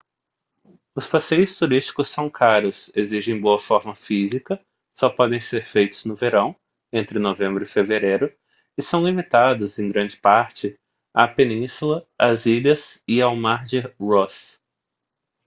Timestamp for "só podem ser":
4.91-5.63